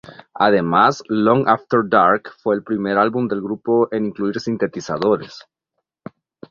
[0.33, 5.45] Además, "Long After Dark" fue el primer álbum del grupo en incluir sintetizadores.